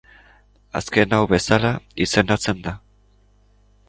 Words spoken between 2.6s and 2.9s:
da.